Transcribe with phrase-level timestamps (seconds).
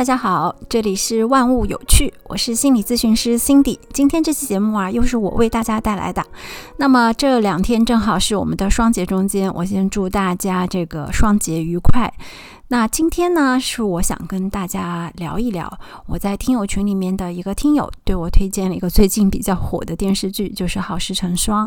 [0.00, 3.76] 大家好，这里是万物有趣，我是心理咨询师 Cindy。
[3.92, 6.24] 今天这期节目啊，又是我为大家带来的。
[6.76, 12.14] 那么这两天正好是我们的双节中间，我先祝大家这个双节愉快。
[12.72, 15.68] 那今天呢，是我想跟大家聊一聊，
[16.06, 21.66] 我在听友群里面的一个听友对我推荐了一个最近比较火的电视剧，就是《好事成双》。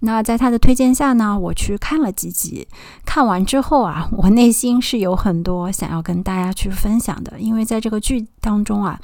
[0.00, 2.68] 那在他的推荐下呢，我去看了几集，
[3.06, 9.00] 看完之后啊，我内心是有很多想要跟大家去分享的，因为在这个剧当中啊。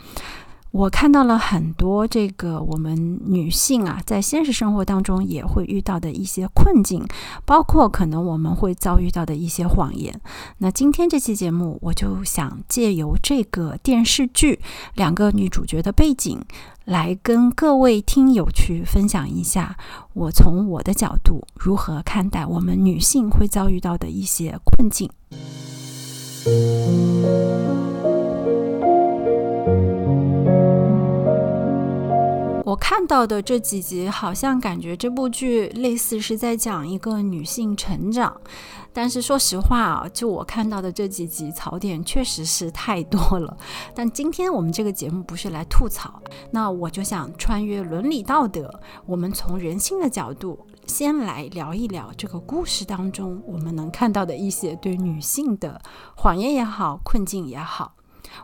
[0.70, 7.02] 我看到了很多这个我们女性啊，在现实生活当中也会遇到的一些困境，
[7.46, 10.20] 包括可能我们会遭遇到的一些谎言。
[10.58, 14.60] 那今天这期节目，我就想借由这个电视剧
[14.94, 16.38] 两个女主角的背景，
[16.84, 19.78] 来跟各位听友去分享一下，
[20.12, 25.08] 我从我的角度如何看待我们女性会遭遇到的一些困境。
[32.68, 38.38] 我看到的这几集，好像感觉这部剧类似是在讲一个女性成长，
[38.92, 43.56] 但是说实话啊，就我看到的这几集槽点确实是太多了。
[43.94, 48.70] 但今天我们这个节目不是来吐槽，那我就想穿越伦理道德，
[49.06, 55.80] 我们从人性的角度先来聊一聊这个故事当中我们能看到的一些对女性的
[56.14, 57.94] 谎言也好，困境也好。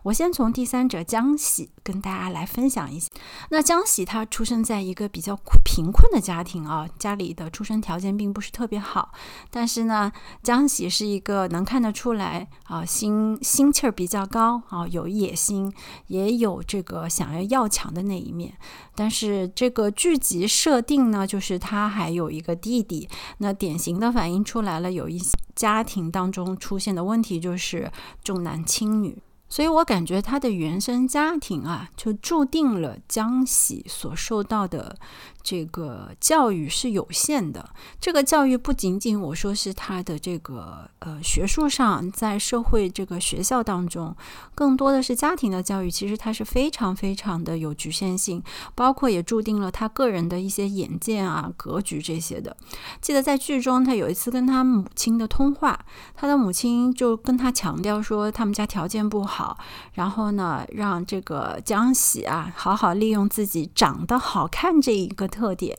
[0.02, 3.08] 我先从第三者江喜跟大家来分享一下。
[3.50, 9.12] 那江喜他出生在一个比较贫困的家庭啊，家里的出生条件并不是特别好。
[9.50, 15.72] 但是呢，江喜是一个能看得出来啊，心心气儿比较高啊，有野心，
[16.08, 18.54] 也有这个想要要强的那一面。
[18.94, 27.90] 但是这个剧集设定呢，就是他还有一个弟弟，那典型的反映出来了，有一些家庭当中出现的问题就是
[28.22, 29.20] 重男轻女。
[29.54, 34.96] 所以我感觉他的原生家庭啊，就注定了江喜所受到的。
[35.44, 37.68] 这个教育是有限的。
[38.00, 44.16] 这个教育不仅仅我说是他的这个呃学术上，在社会这个学校当中，
[44.54, 45.90] 更多的是家庭的教育。
[45.90, 48.42] 其实他是非常非常的有局限性，
[48.74, 52.56] 包括也注定了他个人的一些眼界啊、格局这些的。
[53.02, 55.78] 记得在剧中，他有一次跟他母亲的通话，
[56.14, 59.58] 他的母亲就跟他强调说，他们家条件不好，
[59.92, 65.28] 然后呢，让这个江喜啊好好利用自己长得好看这一个。
[65.34, 65.76] 特点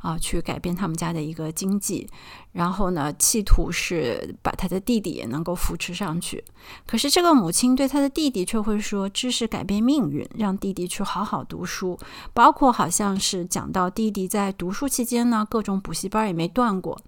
[0.00, 2.08] 啊，去改变他们家的一个经济，
[2.52, 6.42] 然后呢，企图是把他的弟弟也能够扶持上去。
[6.86, 11.98] 可是这个母亲对他的弟弟却会说：“知识改变命运，让弟弟去好好读书。”
[12.32, 16.98] 包括好像是讲到弟弟在读书期间呢，各种补习班也没断过。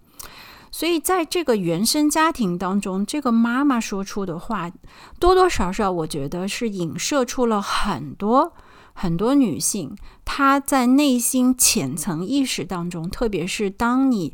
[0.71, 4.71] 所以在这个原生家庭当中，这个妈妈说出的话，
[5.19, 8.53] 多多少少我觉得是影射出了很多。
[8.99, 14.33] 很多女性，她在内心浅层意识当中，特别是当你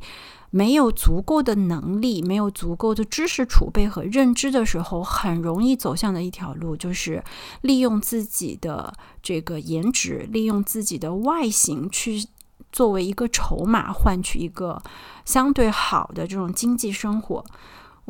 [0.50, 7.24] 没有足够的能力、没有足够的知识储备和认知的时候，很容易走向的一条路，就是
[7.62, 12.24] 利用自己的这个颜值，利用自己的外形去
[12.70, 14.80] 作为一个筹码，换取一个
[15.24, 17.44] 相对好的这种经济生活。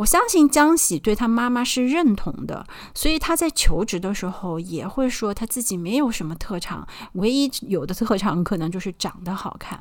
[0.02, 9.80] 我相信江喜对他妈妈是认同的，所以他在求职的时候也会说他自己没有什么特长，唯一有的特长可能就是长得好看。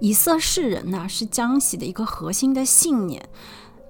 [0.00, 3.28] 以色示人呢，是江喜的一个核心的信念。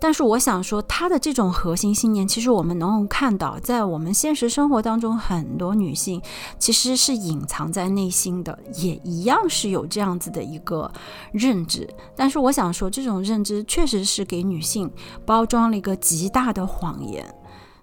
[0.00, 6.21] 但是我想说，他的这种核心信念，其实我们能够看到，在我们现实生活当中，很多女性
[6.59, 10.91] 其实是隐藏在内心的，也一样是有这样子的一个
[11.33, 11.89] 认知。
[12.16, 14.91] 但是我想说，这种认知确实是给女性
[15.27, 17.33] 包装了一个极大的谎言。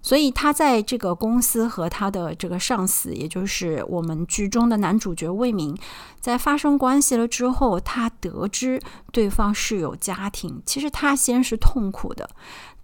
[0.02, 5.78] 所以他在这个公司和他的这个上司，也就是我们剧中的男主角魏明，
[6.20, 12.30] 在发生关系了之后，他得知对方是有家庭，其实他先是痛苦的，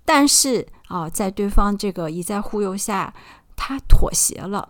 [0.04, 3.13] 但是啊，在对方这个一再忽悠下，
[3.56, 4.69] 他妥协了。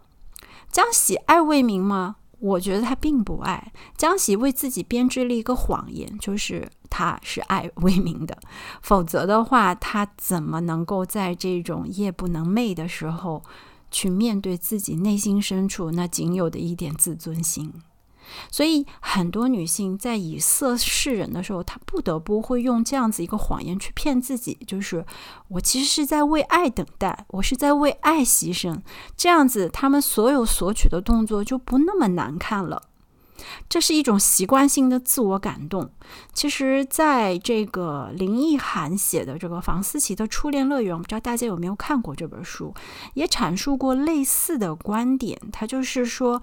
[0.72, 2.16] 江喜爱魏明吗？
[2.44, 8.38] 我觉得他并不爱江喜，为自己编织了一个谎言，就是他是爱魏明的。
[8.82, 13.42] 否则的话，他怎么能够在这种夜不能寐的时候，
[13.90, 17.74] 去面对自己内心深处那仅有的一点自尊心？
[18.52, 25.06] 所以，很多女性在以色示人的时候，她不得不会用这样子一个谎言去骗自己，就是
[25.50, 28.82] 我其实是在为爱等待，我是在为爱牺牲。
[29.16, 32.84] 这样子，她们所有索取的动作就不那么难看了。
[33.68, 35.90] 这是一种习惯性的自我感动。
[36.34, 42.74] 其实，在这个林奕涵写的这个房思琪的初恋乐园，我不知道大家有没有看过这本书，
[43.16, 45.38] 也阐述过类似的观点。
[45.52, 46.42] 他就是说，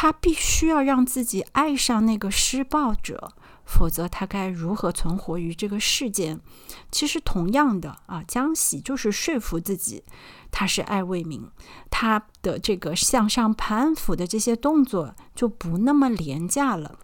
[0.00, 3.32] 他必须要让自己爱上那个施暴者。
[3.64, 6.38] 否则，他该如何存活于这个世间？
[6.92, 10.04] 其实，同样的啊，江喜就是说服自己，
[10.52, 11.50] 他是爱卫民，
[11.90, 16.96] 他的这个向上攀附的这些动作就不那么廉价了。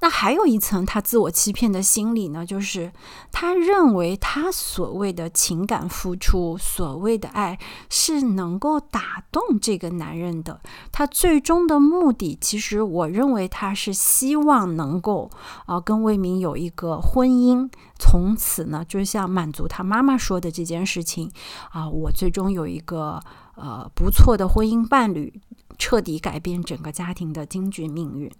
[0.00, 2.92] 那还有一层他自我欺骗的心理呢，就是
[3.30, 7.58] 他认为他所谓的情感付出、所谓的爱
[7.88, 10.60] 是能够打动这个男人的。
[10.90, 15.30] 他最终的目的，其实我认为他是希望能够
[15.66, 21.30] 啊跟魏明有一个婚姻，从此呢，就像满足他妈妈说的这件事情
[21.70, 23.20] 啊，我最终有一个
[23.54, 25.40] 呃不错的婚姻伴侣，
[25.78, 28.30] 彻底改变整个家庭的京剧命运。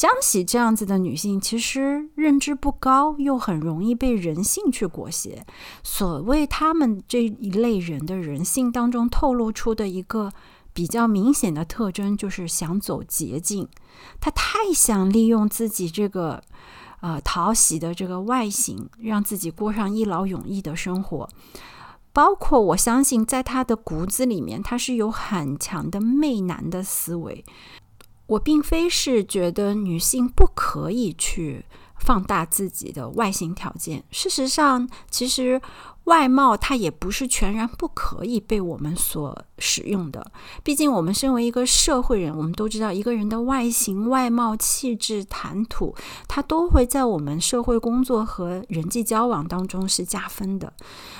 [0.00, 5.44] 江喜这样子的女性，其实认知不高，又很容易被人性去裹挟。
[5.82, 10.32] 所谓他们这一类人的人性当中透露出的一个
[10.72, 13.68] 比较明显的特征，就是想走捷径。
[14.18, 16.42] 他太想利用自己这个
[17.02, 21.28] 呃讨喜的这个外形，让自己过上一劳永逸的生活。
[22.14, 27.44] 包括我相信，在他的骨子里面，他是有很强的媚男的思维。
[28.30, 31.64] 我并非是觉得女性不可以去
[31.98, 35.60] 放大自己的外形条件，事实上，其实。
[36.04, 40.32] 外貌它也不是全然不可以被我们所使用的，
[40.64, 45.94] 毕竟我们身为一个社会人，我们都知道一个人的外形、外貌、气质、谈吐，
[46.26, 50.72] 它都会在我们社会工作和人际交往当中是加分的。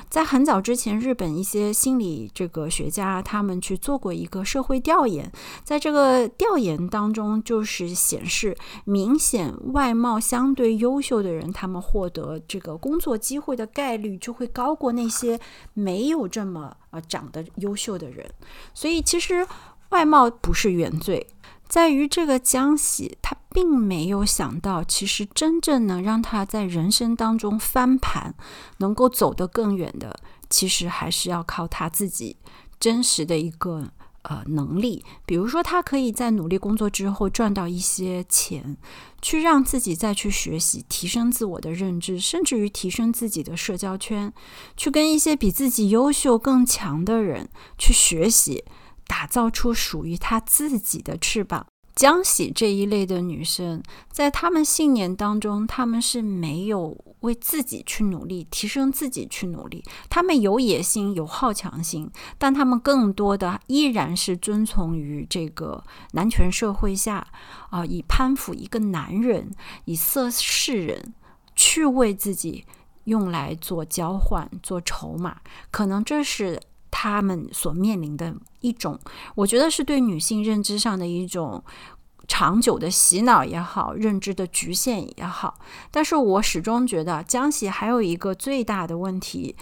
[0.08, 5.30] 在很早之前，日本一些心理这个学家他们去做过一个社会调研，
[5.62, 14.76] 在这个调研当中，就是显示明显外貌相对优秀的人，他们获得这个工作机会的概率就会高。
[14.80, 15.38] 过那些
[15.74, 18.32] 没有这么呃长得优秀的人，
[18.72, 19.46] 所以其实
[19.90, 21.26] 外貌不是原罪，
[21.68, 28.34] 在于这个江喜他并没有想到，其实真正能让他在人生当中翻盘，
[28.78, 30.18] 能够走得更远的，
[30.48, 32.38] 其实还是要靠他自己
[32.80, 33.90] 真实的一个。
[34.22, 38.76] 呃，能力，比如说，他可以在努力工作之后赚到一些钱，
[39.22, 44.32] 去让自己再去学习，提升自我的认知，甚至于提升自己的社交圈，
[44.76, 48.64] 去跟一些比自己优秀更强的人去学习，
[49.06, 51.66] 打造出属于他自己的翅膀。
[52.00, 59.84] 江喜这一类的女生，在她们信念当中，她们是没有为自己去努力、提升自己去努力。
[60.08, 67.26] 她们有野心、有好强心，但她们更多的依然是遵从于这个男权社会下
[67.68, 69.50] 啊，以攀附一个男人、
[69.84, 71.12] 以色世人
[71.54, 72.64] 去为自己
[73.04, 75.42] 用来做交换、做筹码。
[75.70, 76.58] 可能这是。
[76.90, 78.98] 他们所面临的一种，
[79.34, 81.62] 我觉得是对女性认知上的一种
[82.28, 85.58] 长久的洗脑也好，认知的局限也好。
[85.90, 89.56] 但是我始终觉得江喜还有一个最大的问题，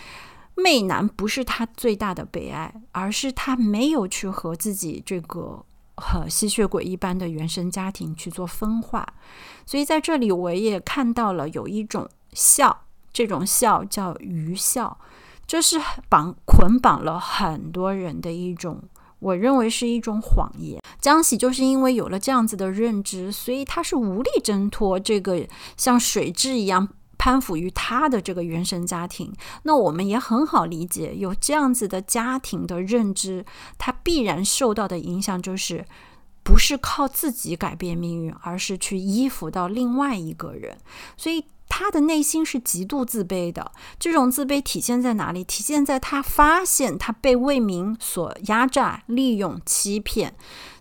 [0.54, 5.64] 媚男不是他最大的悲哀，而是他没有去和自己这个
[5.96, 9.06] 和吸血鬼一般的原生家庭去做分化。
[9.64, 14.98] 所以在这里我也看到了有一种笑，这种笑叫愚笑。
[15.48, 18.82] 这是绑捆绑了很多人的一种，
[19.18, 20.78] 我认为是一种谎言。
[21.00, 26.86] 江喜就是因为有了这样子的认知，所以他是无力挣脱这个像水蛭一样
[27.16, 29.32] 攀附于他的这个原生家庭。
[29.62, 33.46] 那我们也很好理解，有这样子的家庭的认知，
[33.78, 35.86] 他必然受到的影响就是
[36.42, 40.76] 不是靠自己改变命运，而是去依附到另外一个人。
[41.16, 41.46] 所以。
[41.68, 45.44] 他的内心是极度自卑的，这种自卑体现在哪里？
[45.44, 50.34] 体现在他发现他被魏明所压榨、利用、欺骗。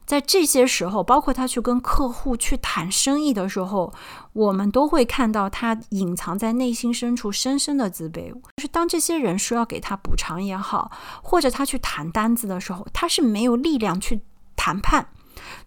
[0.05, 3.93] 在这些时候，包括他去跟客户去谈生意的时候，
[4.31, 8.31] 我们都会看到他隐藏在内心深处深深的自卑。
[8.31, 10.89] 就是当这些人说要给他补偿也好，
[11.21, 14.21] 或者他去谈单子的时候，他是没有力量去
[14.55, 15.09] 谈判，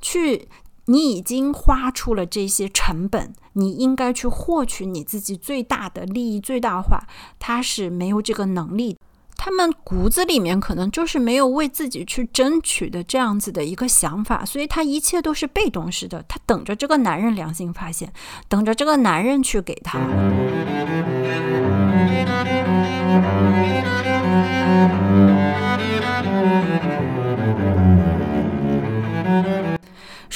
[0.00, 0.48] 去。
[0.86, 7.06] 你已经花出了这些成本，你应该去获取你自己最大的利益最大化。
[7.38, 8.96] 他是没有这个能力，
[9.36, 18.12] 他们骨子里面可能就是没有为自己去争取的这样子的一个想法，所以他一切都是被动式的，他等着这个男人良心发现，
[18.48, 20.00] 等着这个男人去给他。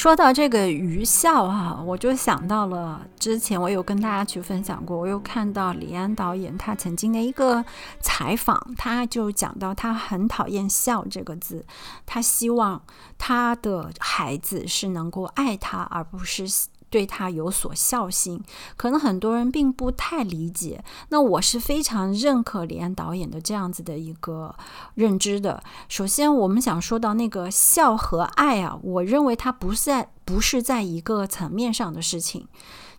[0.05, 7.65] 说到这个愚孝哈，我就想到了之前我有跟大家去分享过，我有看到李安导演他曾经的一个
[8.01, 11.65] 采访，他就讲到他很讨厌“孝”这个字，
[12.05, 12.83] 他希望
[13.17, 16.45] 他的孩子是能够爱他，而不是。
[16.95, 18.41] 对他有所孝心，
[18.77, 20.85] 可能很多人并不太理解。
[21.09, 24.55] 那我是非常认可李安导演的这样子的一个
[24.95, 25.61] 认知的。
[25.89, 32.47] 首先，我们想说到那个孝和爱啊，我认为它不在不是在一个层面上的事情。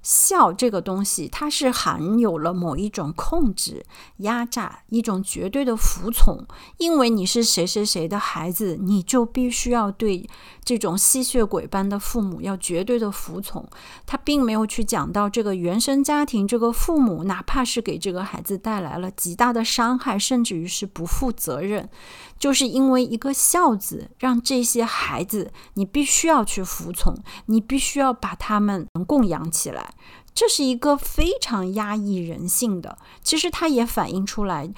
[0.05, 3.83] 孝这个东西，它是含有了某一种控制、
[4.17, 6.45] 压榨，一种绝对的服从。
[6.77, 10.29] 因为你是谁谁谁的孩子，你就必须要对
[10.63, 13.67] 这种吸血鬼般的父母要绝对的服从。
[14.05, 21.89] 他并没有去讲到这个原生家庭，这个父母哪怕是给这个孩子带来了极大的伤害，甚至于是不负责任，
[22.37, 27.15] 就是因为一个孝字，让这些孩子你必须要去服从，
[27.47, 29.93] 你必须要把他们供养起来。
[30.33, 34.73] 这是一个非常压抑人性的，其实它也反映出来，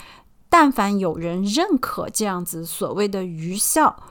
[0.50, 4.04] 但凡有人认可这样子所谓的愚孝，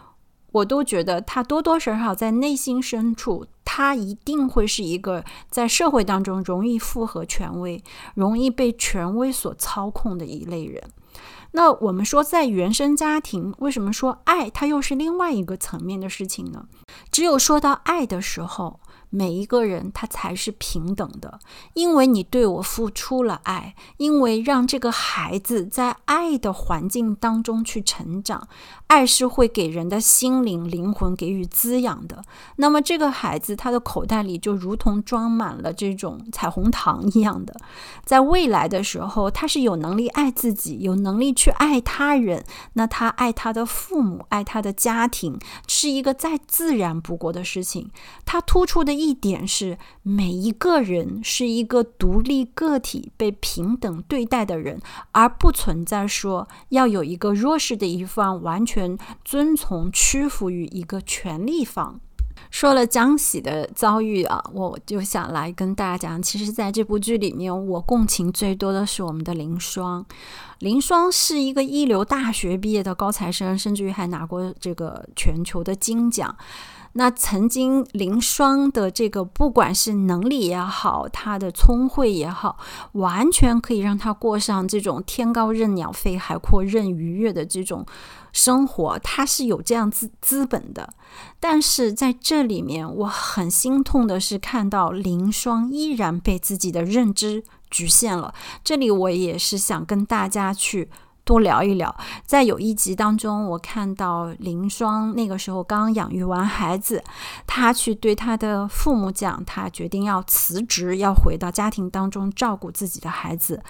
[0.51, 7.81] 我都觉得他多多少少在内心深处，他一定会是一个在社会当中容易附和权威、
[8.15, 10.83] 容易被权威所操控的一类人。
[11.53, 16.65] 那我们说，在原生家庭，为什么说爱它又是另外一个层面的事情呢？
[17.11, 18.81] 只有说到爱的时候。
[19.17, 21.39] 每一个人他才是平等的，
[21.73, 28.47] 因为你对我付出了爱，因为让这个孩子在爱的环境当中去成长，
[28.89, 32.23] 爱是会给人的心灵、灵魂给予滋养的。
[32.57, 37.57] 那么这个孩子他的口袋里就如同装满了这种彩虹糖一样的，
[38.05, 42.45] 在未来的时候，他是有能力爱自己，有能力去爱他人。
[42.75, 47.91] 那他爱他的父母，爱他的家庭，是一个再自然不过的事情。
[48.27, 49.06] 他突出的。
[49.06, 54.81] 一一点是，每一个人是一个独立个体，被平等对待的人，
[55.13, 62.01] 而不存在说要有一个弱势的一方完全遵从屈服于一个权力方。
[62.51, 70.05] 说了江喜的遭遇啊，我就想来跟大家讲，其实在这部剧里面，我共情最多的是我们的林双。
[70.61, 76.35] 林双是一个一流大学毕业的高材生，甚至于还拿过这个全球的金奖。
[76.99, 82.57] 那曾经林双的这个，不管是能力也好，他的聪慧也好，
[82.93, 87.85] 完全可以让他过上这种天高任鸟飞，海阔任鱼跃的这种
[88.33, 90.95] 生活，他是有这样资资本的。
[91.39, 98.33] 但是在这里面，我很心痛的是看到林双依然被自己的认知局限了。
[98.65, 100.89] 这里我也是想跟大家去。
[101.27, 107.03] 多聊一聊，在有一集当中，我看到林双那个时候刚养育完孩子，
[107.49, 113.61] 他去对他的父母讲，他决定要辞职，要回到家庭当中照顾自己的孩子。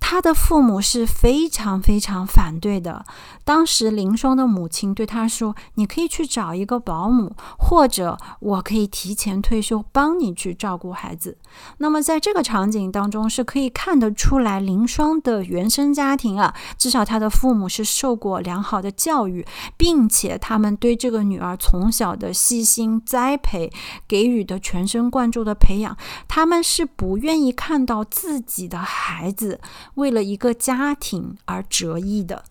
[0.00, 3.04] 他的父母是非常非常反对的。
[3.44, 11.38] 当时林双的母亲对他说：“你可以去找一个保姆，或者我可以提前退休，帮你去照顾孩子。”
[11.78, 23.72] 那么在这个场景当中，是可以看得出来林双的原生家庭啊，至少他的父母是受过良好的教育，并且他们对这个女儿从小的细心栽培，
[24.08, 29.60] 给予的全神贯注的培养，他们是不愿意看到自己的孩子。
[30.00, 32.42] 为了一个家庭而折翼的。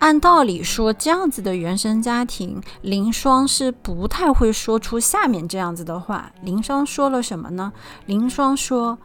[0.00, 6.30] 按道理说，这样子的原生家庭，林双是不太会说出下面这样子的话。
[6.42, 7.72] 林双说了什么呢？
[8.04, 8.98] 林双说。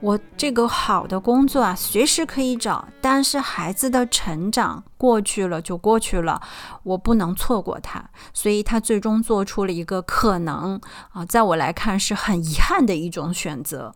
[0.00, 6.40] 我这个好的工作啊，随时可以找，但是孩子的成长过去了就过去了，
[6.82, 8.02] 我不能错过他，
[8.32, 10.80] 所以他最终做出了一个可能
[11.12, 13.94] 啊，在我来看是很遗憾的一种选择。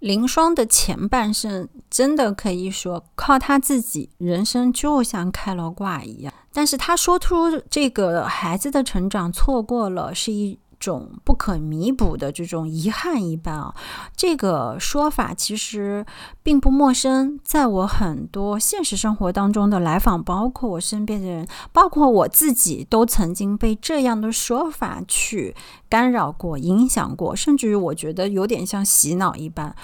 [0.00, 10.58] 林双的前半生真的可以说靠他自己，人生就像开了挂一样，但是他说出这个孩子的成长错过了，是一。
[10.84, 13.74] 种不可弥补的这种遗憾一般啊，
[14.16, 16.04] 这个说法其实
[16.42, 17.38] 并不陌生。
[17.42, 25.54] 在我很多现实生活当中的来访，包括我身边的人，包括我自己，都曾经被这样的说法去
[25.88, 29.74] 干扰过、影响过，甚至于我觉得有点像洗脑一般。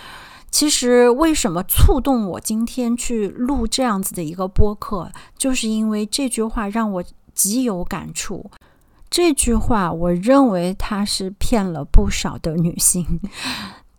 [0.51, 8.51] 其实，为什么触动我今天去录这样子的一个播客，就是因为这句话让我极有感触。
[9.11, 13.21] 这句话，我认为他是骗了不少的女性。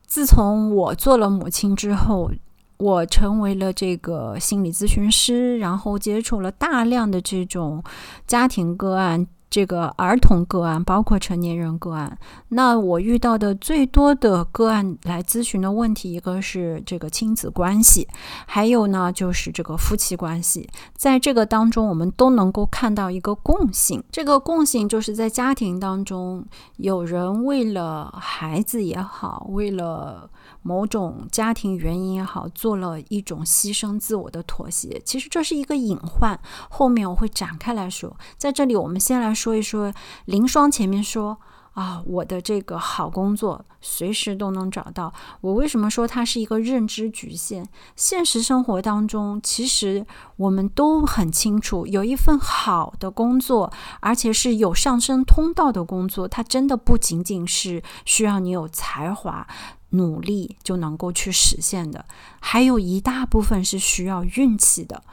[0.07, 2.31] 自从我做了母亲之后，
[2.77, 7.83] 我成为了这个心理咨询师，然后接触了大量的这种
[8.25, 9.27] 家庭个案。
[9.51, 12.17] 这个儿童个案，包括成年人个案，
[12.47, 18.07] 那我遇到的最多的个案来咨询的问题，一个是这个亲子关系，
[18.47, 20.69] 还有呢就是这个夫妻关系。
[20.95, 26.45] 在这个当中，我们都能够看到一个共性，这个共性就是在家庭当中，
[26.77, 30.29] 有人为了孩子也好，为了。
[30.61, 35.01] 某种家庭原因也好，做了一种牺牲自我的妥协。
[35.03, 36.39] 其实这是一个隐患，
[36.69, 38.15] 后面我会展开来说。
[38.37, 39.93] 在这里，我们先来说一说
[40.25, 41.39] 林双前面说
[41.73, 45.13] 啊，我的这个好工作随时都能找到。
[45.39, 47.65] 我为什么说它是一个认知局限？
[47.95, 59.47] 现实生活当中，其实我们都很清楚，有一份好的工作，而且是有上升通道的工作，它真的不仅仅是需要你有才华。
[59.93, 62.05] 努力就能够去实现的，
[62.39, 65.03] 还有一大部分是需要运气的，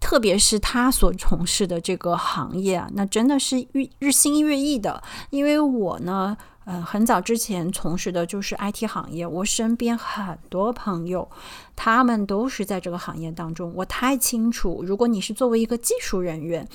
[0.00, 5.02] 特别是他所从事的这个行业啊，那真的是日日新月异的。
[5.30, 11.28] 因为我呢，呃，很早之前从事的就是 IT 行业，我身边很多朋友。
[11.74, 14.82] 他们都是在这个行业当中，我太清楚。
[14.86, 16.66] 如果你是作为一个技术人员，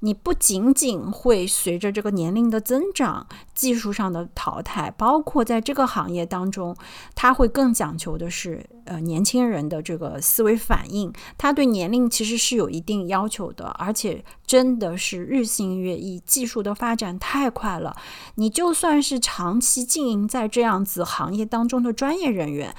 [0.00, 6.76] 你不仅仅会随着这个年龄的增长、技术上的淘汰，包括在这个行业当中，
[7.14, 11.12] 他会更讲求的是，呃，年轻人的这个思维反应。
[11.36, 17.96] 他对年龄其实是有一定要求的，而且真的是日新月异，技术的发展太快了。
[18.36, 22.74] 你就算是长期经营在这样子行业当中的专业人员。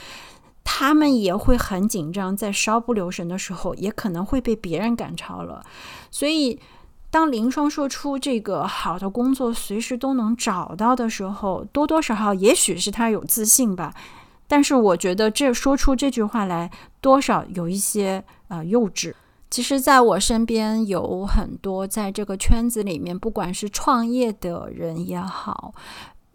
[0.71, 5.65] 他们也会很紧张，在稍不留神的时候，也可能会被别人赶超了。
[6.11, 6.59] 所以，
[7.11, 13.93] 当林双说出这个好的工作随时都能找到的时候，多多少少也许是他有自信吧。
[14.47, 19.13] 但是，我觉得这说出这句话来，多少有一些呃幼稚。
[19.49, 25.73] 其实，在我身边有很多在这个圈子里面，不管是创业的人也好。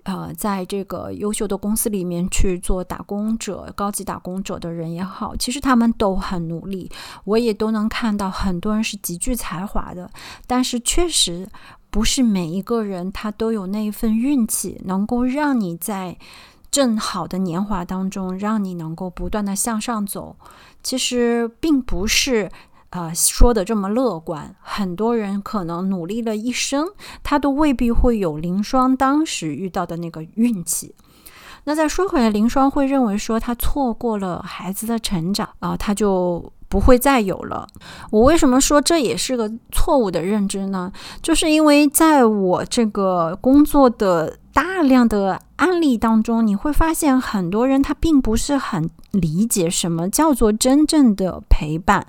[0.05, 6.91] 呃，在这个优秀的公司里面去做打工者、高级打工者的人也好，其实他们都很努力，
[7.25, 10.11] 我也都能看到很多人是极具才华的，
[10.47, 11.49] 但是确实
[11.91, 16.19] 不是每一个人他都有那一份运气，能够让你在
[16.71, 20.37] 正好的年华当中，让你能够不断的向上走。
[20.83, 22.51] 其实并不是。
[22.95, 26.87] 呃，说的这么乐观，很多人可能努力了一生，
[27.25, 30.95] 他都未必会有林双当时遇到的那个运气。
[31.65, 37.67] 那再说回来，林双会认为说他错过了孩子的成长啊，他就不会再有了。
[38.13, 40.93] 我为什么说这也是个错误的认知呢？
[41.21, 44.39] 就是因为在我这个工作的。
[44.55, 52.07] 大量的案例当中，你会发现很多人他并不是很理解什么叫做真正的陪伴。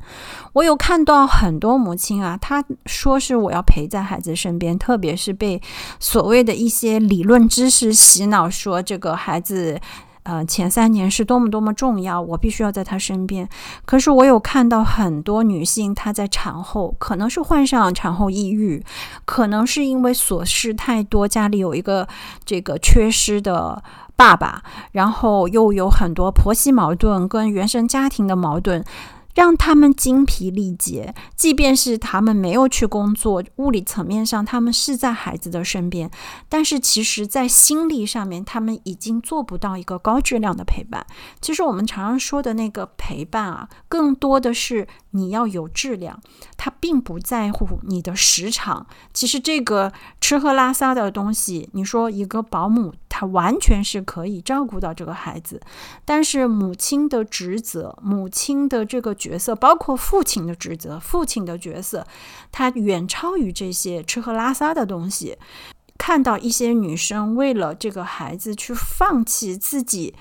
[0.53, 5.59] 我有看到很多母亲啊，她说是我要陪在孩子身边，特别是被
[5.99, 9.81] 所谓的一些理论知识洗脑，说这个孩子。
[10.25, 13.47] 呃，前三年是多么多么重要，我必须要在她身边。
[13.85, 18.83] 可是我有看到很多女性，她在产后可能是患上产后抑郁，
[19.23, 22.07] 可能是因为琐事太多，家里有一个
[22.43, 23.83] 这个缺失的
[24.15, 28.83] 爸爸，然后又有很多婆媳矛盾跟原生家庭的矛盾。
[29.35, 36.09] 让他们精疲力竭，即便是他们没有去工作，物理层面上他们是在孩子的身边，
[36.49, 41.05] 但是其实，在心理上面，他们已经做不到一个高质量的陪伴。
[41.41, 46.21] 其实我们常常说的那个陪伴啊，更多的是你要有质量，
[46.57, 48.85] 他并不在乎你的时长。
[49.13, 52.93] 其实这个吃喝拉撒的东西，你说一个保姆。
[53.17, 55.61] 他完全是可以照顾到这个孩子，
[56.03, 62.05] 但是母亲的职责，母亲的这个角色，包括父亲的职责，父亲的角色，
[62.51, 65.37] 他远超于这些吃喝拉撒的东西。
[65.97, 70.13] 看到一些女生为了这个孩子去放弃自己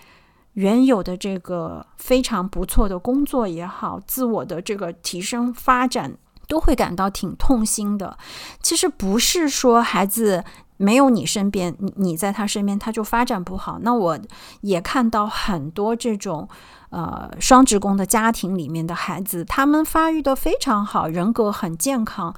[0.54, 6.16] 原有的这个非常不错的工作也好，自我的这个提升发展，
[6.48, 8.18] 都会感到挺痛心的。
[8.60, 10.42] 其实不是说孩子。
[10.76, 13.78] 没有你身边，你你在他身边，他就发展不好。
[13.82, 14.18] 那我
[14.62, 16.48] 也看到很多这种
[16.90, 22.34] 呃双职工的家庭里面的孩子，他们发育的非常好，人格很健康。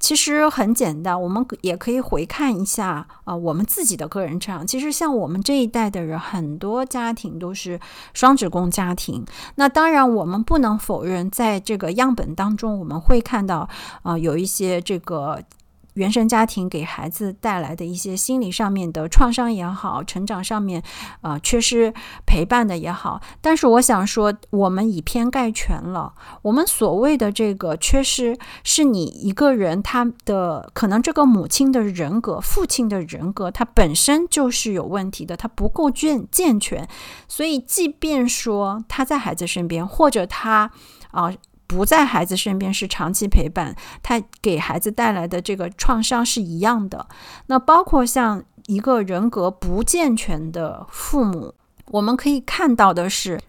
[0.00, 4.66] 其实很简单，我们也可以回看一下啊，我们自己的个人成长。
[4.66, 7.78] 其实像我们这一代的人，很多家庭都是
[8.14, 9.24] 双职工家庭。
[9.56, 13.68] 那当然，我们不能否认，在这个样本当中，我们会看到
[14.02, 15.40] 啊，有一些这个。
[15.94, 20.82] 原生家庭给孩子带来的一些心理上面的创伤也好，成长上面
[21.20, 21.92] 啊缺失
[22.26, 23.20] 陪伴的也好。
[23.40, 26.14] 但是我想说，我们以偏概全了。
[26.42, 36.88] 我们所谓的这个缺失，是你一个人他的可能这个母亲的人格、父亲的人格，他本身就是有问题的，他不够健健全。
[37.28, 40.70] 所以，即便说他在孩子身边，或者他
[41.10, 41.32] 啊。
[41.70, 47.06] 不在孩子身边是长期陪伴，他给孩子带来的这个创伤是一样的。
[47.46, 51.54] 那包括像一个人格不健全的父母，
[51.92, 53.40] 我们可以看到的是。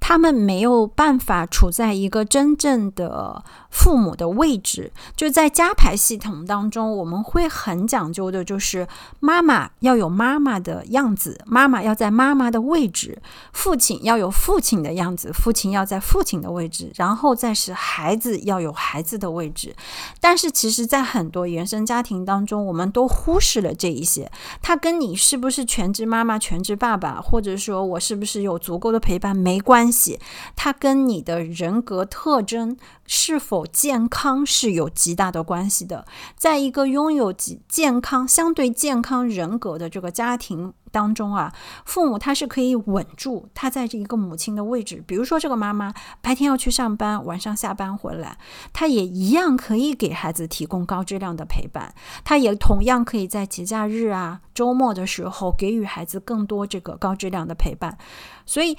[0.00, 8.88] 他们没有办法处在一个真正的父母的位置，就在家排系统当中，我们会很讲究的，就是
[9.20, 13.18] 妈妈要有妈妈的样子，妈妈要在妈妈的位置；
[13.52, 19.74] 父亲要有父亲的样子，父亲要在父亲的位置，然后再是孩子要有孩子的位置。
[20.20, 24.30] 但是，其实，在很多原生家庭当中，我们都忽视了这一些。
[24.62, 29.87] 他跟你是不是全职妈妈、全职爸爸，或者说我是不是有足够的陪伴没关。
[29.88, 30.20] 关系，
[30.54, 36.04] 它跟你的人格特征是否健康是有极大的关系的。
[36.36, 41.54] 在一个拥有极健康、相对健康人格的这个家庭当中啊，
[41.86, 45.02] 父母他是可以稳住他在这一个母亲的位置。
[45.06, 48.36] 比如说，这个妈妈白天要去上班，晚上下班回来，
[48.74, 51.94] 她也一样可以给孩子提供高质量的陪伴。
[52.24, 57.96] 她也同样可以在节假日啊、周末的时候给予孩子更多这个高质量的陪伴。
[58.44, 58.76] 所以。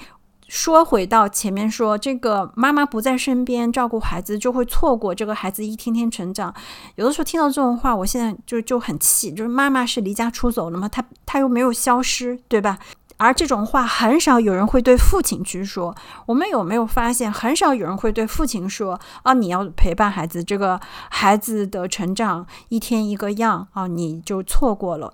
[0.50, 6.52] 说回到前面说，这个妈妈不在身边照顾孩子，就会错过这个孩子一天天成长。
[6.96, 10.88] 有的时候听到这种话，我现在就就很气，就是妈妈是离家出走了吗？
[10.88, 12.80] 她她又没有消失，对吧？
[13.16, 15.94] 而这种话很少有人会对父亲去说。
[16.26, 25.12] 我们有没有发现，很少有人会对父亲说啊，你要陪伴孩子，这个孩子的成长一天一个样啊，你就错过了。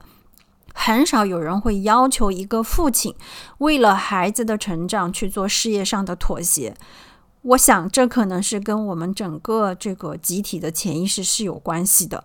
[0.79, 3.15] 很少有人会要求一个父亲
[3.59, 6.77] 为了孩子的成长去做事业上的妥协。
[7.41, 12.23] 我想，这可能是跟我们整个这个集体的潜意识是有关系的。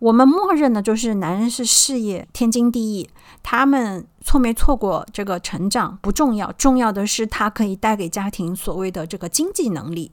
[0.00, 3.08] 我们默认的就是男人是事业天经地义，
[3.42, 10.12] 他们错没错过这个成长不重要，重要的是他可以带给家庭所谓的这个经济能力。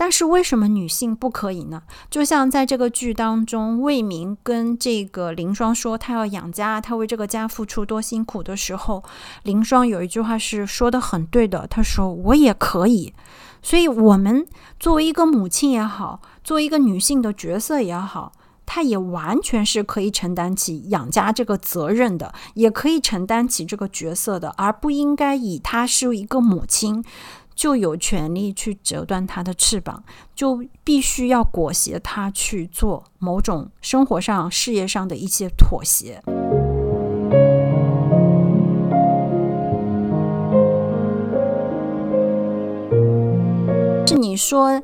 [0.00, 1.82] 但是为什么女性不可以呢？
[2.08, 9.02] 就像在这个剧当中，魏明跟这个林双说他要养家，他为这个家付出多辛苦的时候，
[9.42, 13.12] 林双有一句话是说的很对的，他说我也可以。
[13.60, 14.46] 所以，我们
[14.78, 18.30] 作为一个母亲也好，作为一个女性的角色也好，
[18.64, 27.02] 她也完全是可以承担起养家这个责任的，也可以承担起这个角色的，而不应该以她是一个母亲。
[27.58, 36.22] 就有权利去折断他的翅膀，就必须要裹挟他去做某种生活上、事业上的一些妥协。
[44.06, 44.80] 是你说。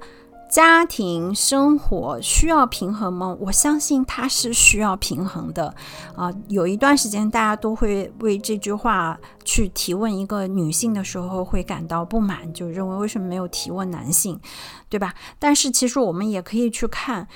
[0.55, 3.37] 家庭生活需要平衡吗？
[3.41, 5.75] 我相信它是需要平衡的
[6.15, 6.33] 啊。
[6.47, 14.39] 有一段时间，大家都会为这句话去提问一个女性的时候，会感到不满，就认为为什么没有提问男性，
[14.89, 15.13] 对吧？
[15.41, 17.27] 但是其实我们也可以去看。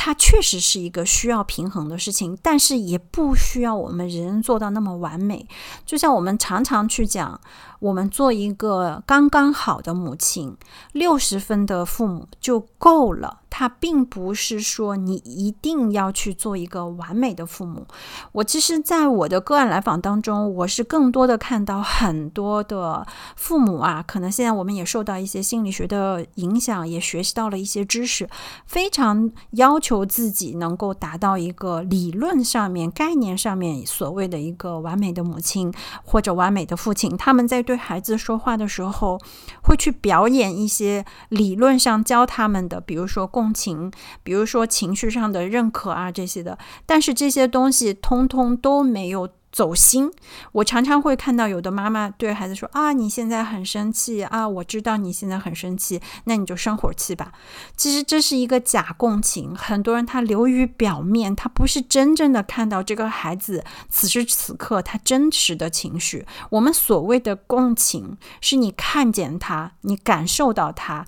[0.00, 5.44] 它确实是一个需要平衡的事情，但是也不需要我们人人做到那么完美。
[5.84, 7.40] 就像我们常常去讲，
[7.78, 10.56] 我们做一个刚刚好的母亲，
[10.92, 13.40] 六十分的父母就够了。
[13.50, 17.84] 他并不是说你一定要去做一个完美的父母。
[18.30, 28.28] 我其实，在我的个案来访当中，我是更多的看到很多的父母啊，可能现在我们也受到一些心理学的影响，也学习到了一些知识，
[28.66, 35.72] 非常要求自己能够达到一个理论上面、概念上面所谓的一个完美的母亲
[36.04, 37.16] 或者完美的父亲。
[37.16, 39.20] 他们在对孩子说话的时候，
[39.62, 43.28] 会去表演一些理论上教他们的，比如说。
[43.30, 50.10] 共情，比如说情绪上的认可啊，这些的，但是这些东西通通都没有走心。
[50.52, 57.32] 我常常会看到有的妈妈对孩子说：“啊，你现在很生气啊，我知道你现在很生气，那你就生会儿气吧。”
[57.76, 66.26] 其实这是一个假共情，很多人他流于表面，他不是真正的看到这个孩子此时此刻他真实的情绪。
[66.50, 71.06] 我们所谓的共情，是你看见他，你感受到他。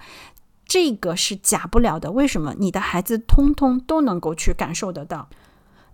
[0.66, 2.54] 这个是假不了的，为什么？
[2.56, 5.28] 你的孩子通通都能够去感受得到。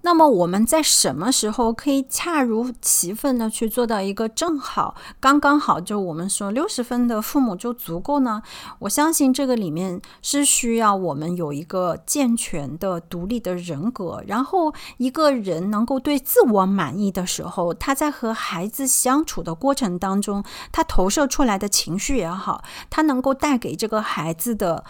[0.06, 5.80] 那么我们在什么时候可以恰如其分的去做到一个正好、刚刚好？
[5.80, 8.40] 就我们说六十分的父母就足够呢？
[8.78, 24.84] 我相信这个里面是需要我们有一个健全的、独立的人格，然后一个人能够对自我满意的时候，他在和孩子相处的过程当中，他投射出来的情绪也好，他能够带给这个孩子的。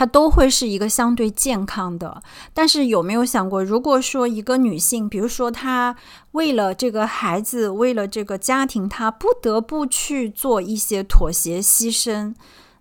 [0.00, 2.22] 它都会是一个相对健康的，
[2.54, 5.94] 但是有没有想过，如果说一个女性，比如说她
[6.30, 12.34] 为了这个孩子，为了这个家庭，她不得不去做一些妥协牺牲。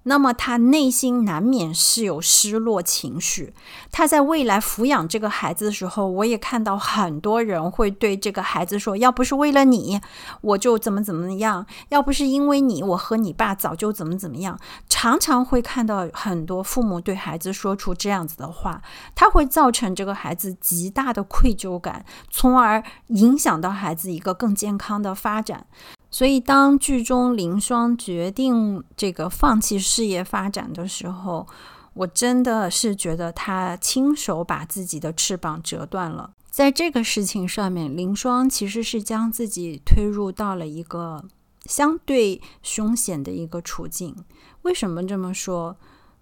[0.09, 3.53] 那么他内心难免是有失落情绪。
[3.91, 10.01] 他在未来抚养这个孩子的时候，我也看到很多人会对这个孩子说：“要不是为了你，
[10.41, 18.81] 我就怎么怎么样；要不是因为你，我和你爸早就怎么怎么样。”常常会看到很多父母对孩子说出这样子的话，
[19.13, 25.67] 他会造成这个孩子极大的愧疚感，从而影响到孩子一个更健康的发展。
[26.11, 31.47] 所以，当剧中林双决定这个放弃事业发展的时候，
[31.93, 36.31] 我真的是觉得他亲手把自己的翅膀折断了。
[36.49, 41.23] 在这个事情上面，林双其实是将自己推入到了一个
[41.65, 44.15] 相对凶险的一个处境。
[44.63, 45.77] 为什么这么说？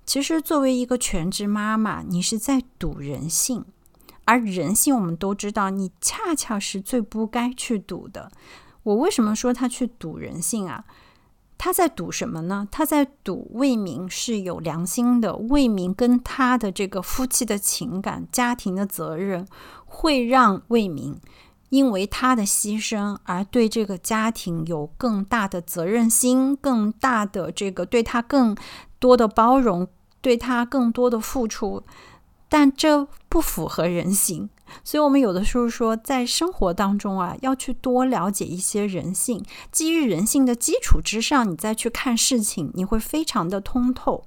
[0.05, 3.63] 其实，作为一个全职妈妈，你是在赌人性，
[4.25, 8.31] 而人性我们都知道，你恰恰是最不该去赌的。
[8.87, 10.85] 我为什么说他去赌人性啊？
[11.57, 12.65] 他在赌什么呢？
[12.71, 19.45] 他在赌魏明是有良心的，魏明跟他的这个夫妻的情感、家庭的责任，
[19.85, 21.19] 会让魏明
[21.67, 28.55] 因为他的牺牲而对这个家庭有更大的责任心，更大的这个对他更
[28.99, 29.85] 多的包容，
[30.21, 31.83] 对他更多的付出，
[32.47, 34.49] 但这不符合人性。
[34.83, 44.23] 所以，我们有的时候说，在生活当中啊，要去多了解一些人性，基于人性的基础之上，你再去看事情，你会非常的通透。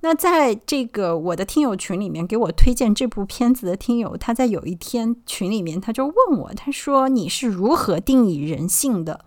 [0.00, 9.24] 那在这个我的听友群里面，给我推荐这部片子的听友，他在有一天群里面，他就问我，他说：“你是如何定义人性的？”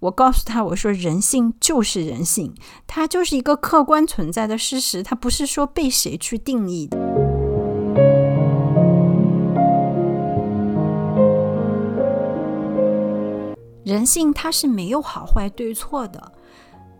[0.00, 2.52] 我告诉他，我说：“人性就是人性，
[2.88, 6.98] 它就是一个客观存在的事实，它不是说被谁去定义的。”
[13.88, 16.32] 人性它是没有好坏对错的。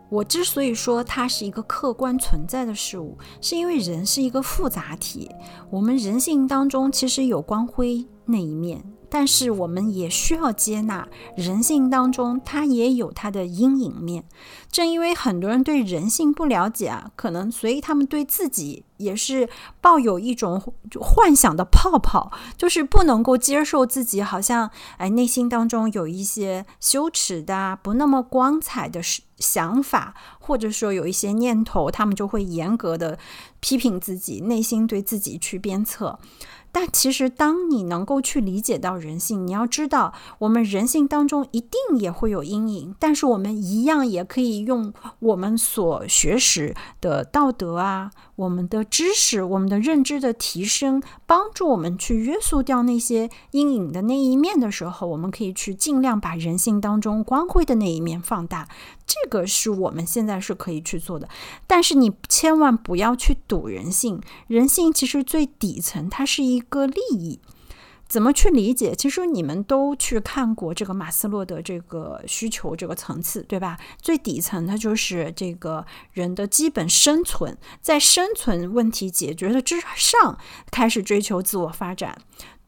[0.09, 5.31] 我之所以说它是一个客观存在的事物，是因为人是一个复杂体。
[5.69, 14.25] 我们人性当中其实有光辉那一面，但是我们也需要接纳人性当中它也有它的阴影面。
[14.71, 19.49] 正因为很多人对人性不了解啊，可能所以他们对自己也是
[19.81, 20.61] 抱有一种
[21.01, 29.01] 幻想的泡泡， 就是不能够接受自己好像哎内心当中有一些羞耻的、不那么光彩的
[29.39, 33.19] 想法，或者说有一些念头，他们就会严格的
[33.61, 36.19] 批评自己，内心对自己去鞭策。
[36.71, 48.11] 但其实，当你能够去理解到人性，你要知道，我们人性当中一定也会有阴影，但是我们一样也可以用我们所学识的道德啊。
[48.39, 58.69] 我们的知识，我们的认知的提升，帮助我们去约束掉那些阴影的那一面的时候，我们可以去尽量把人性当中光辉的那一面放大。
[59.05, 61.29] 这个是我们现在是可以去做的，
[61.67, 64.21] 但是你千万不要去赌人性。
[64.47, 67.41] 人性其实最底层，它是一个利益。
[68.09, 68.95] 怎么去理解？
[68.95, 73.79] 其实你们都去看过这个马斯洛的这个需求这个层次，对吧？
[74.01, 80.39] 最底层它就是这个人的基本生存，在生存问题解决了之上，
[80.71, 82.17] 开始追求自我发展，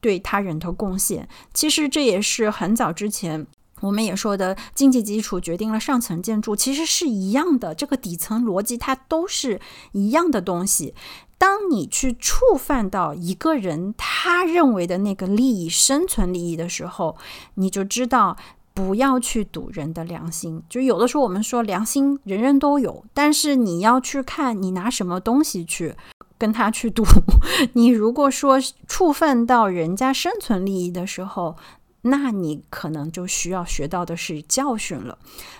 [0.00, 1.26] 对他人的贡献。
[1.54, 3.46] 其实这也是很早之前
[3.80, 7.74] 我们也说的，经济基础决定了上层建筑，其实是一样的。
[7.74, 9.58] 这个底层逻辑它都是
[9.92, 10.94] 一样的东西。
[11.40, 17.16] 当你去触犯到一个人他认为的那个利益、生存利益的时候，
[17.54, 18.36] 你就知道
[18.74, 20.62] 不要去赌人的良心。
[20.68, 25.94] 就有的时候我们说良心人人都有，但是你要去看你拿什么东西去
[26.36, 27.02] 跟他去赌。
[27.72, 31.56] 你如果说触犯到人家生存利益的时候，
[32.02, 35.18] 那你可能就需要学到的是教训了。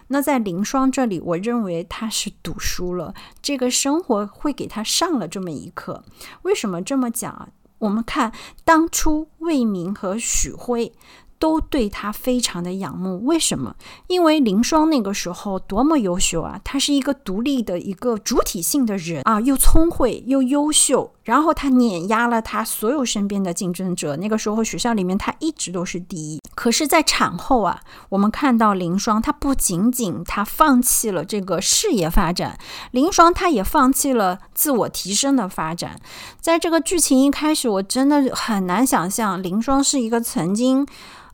[0.09, 6.05] 那在林双这里，我认为他是赌输了，这个生活会给他上了这么一课。
[6.43, 7.49] 为什么这么讲啊？
[7.79, 10.93] 我们看当初魏明和许辉
[11.41, 13.25] 都对他非常的仰慕。
[13.25, 13.75] 为什么？
[14.07, 16.61] 因为林双那个时候多么优秀啊！
[16.63, 21.15] 他是一个独立的一个主体性的人啊，又聪慧又优秀。
[21.25, 24.17] 然后他碾压了他所有身边的竞争者。
[24.17, 26.41] 那个时候学校里面他一直都是第一。
[26.57, 32.59] 可是，在产后啊，我们看到林双，他不仅仅他放弃了这个事业发展，
[32.91, 36.01] 林双他也放弃了自我提升的发展。
[36.41, 40.87] 在这个剧情一开始，我真的很难想象林双是一个曾经，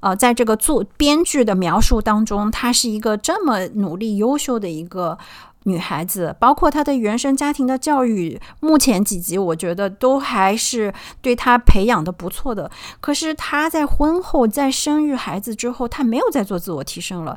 [0.06, 5.18] 呃，在这个做编剧的描述当中，她是一个这么努力、优秀的一个。
[5.68, 12.70] 女孩子，包括她的原生家庭的教育，目前几集我觉得都还是对她培养的不错的。
[13.00, 17.36] 可是她在婚后，在生育孩子之后，她没有再做自我提升了。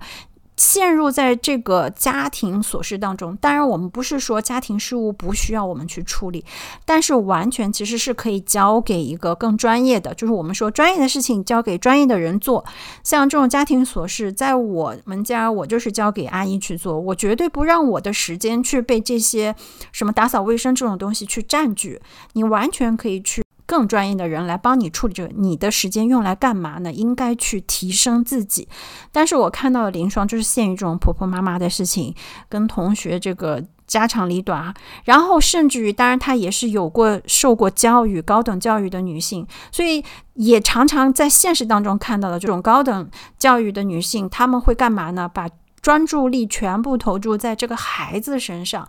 [0.59, 6.43] 陷入在这个家庭琐事当中，当然我们不是说家庭事务不需要我们去处理，
[6.83, 12.65] 但是完全其实是可以交给一个更专业的，就是我们说专业的事情交给专业的人做。
[13.05, 19.55] 像这种家庭琐事，在我们家我就是交给阿姨去做，我绝对不让我的时间去被这些
[19.93, 22.01] 什么打扫卫生这种东西去占据。
[22.33, 23.41] 你完全可以去。
[23.69, 26.91] 更专业的人来帮你处理这个，你的时间用来干嘛呢？
[26.91, 28.67] 应该去提升自己。
[29.11, 32.15] 但是我看到的林双就是陷于这种婆婆妈妈的事情，
[32.49, 40.03] 跟同学这个家长里短，然后甚至于，当然她也是有过受过教育、高等教育的女性，所以
[40.33, 45.29] 也常常在现实当中看到的这种高等教育的女性，他们会干嘛呢？
[45.31, 45.47] 把
[45.79, 48.87] 专注力全部投注在这个孩子身上。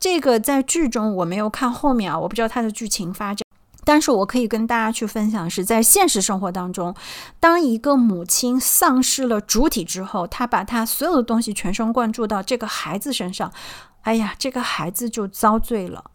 [0.00, 3.45] 这个在剧中我没有看后面啊，我不知道它的剧情发展。
[3.86, 6.92] 但是我可以跟大家去分享，是在现实生活当中，
[7.38, 13.52] 当一个母亲丧失了主体之后，她把她所有的东西全神贯注到这个孩子身上，
[14.02, 16.10] 哎呀，这个孩子就遭罪了，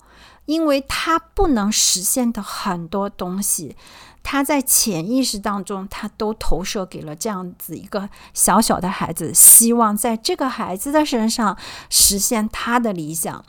[0.48, 3.78] 因为他不能实现的很多东西，
[4.22, 11.58] 他在潜意识当中，他都投射给了这样子一个小小的孩子，希望在这个孩子的身上
[11.90, 13.46] 实现他的理想。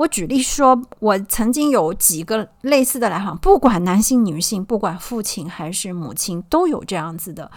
[0.00, 7.50] 我举例说，我曾经有几个类似的来访，不管男性、女性，不管父亲还是母亲，都有这样子的。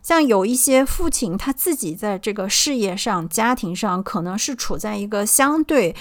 [0.00, 5.96] 像有一些父亲，他自己在这个事业上、家庭上，可能是处在一个相对。